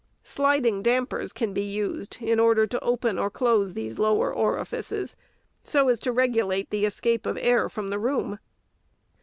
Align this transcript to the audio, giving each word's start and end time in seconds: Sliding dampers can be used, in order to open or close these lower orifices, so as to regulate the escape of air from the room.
Sliding 0.23 0.81
dampers 0.81 1.31
can 1.31 1.53
be 1.53 1.61
used, 1.61 2.17
in 2.19 2.39
order 2.39 2.65
to 2.65 2.79
open 2.83 3.19
or 3.19 3.29
close 3.29 3.75
these 3.75 3.99
lower 3.99 4.33
orifices, 4.33 5.15
so 5.61 5.89
as 5.89 5.99
to 5.99 6.11
regulate 6.11 6.71
the 6.71 6.85
escape 6.87 7.27
of 7.27 7.37
air 7.39 7.69
from 7.69 7.91
the 7.91 7.99
room. 7.99 8.39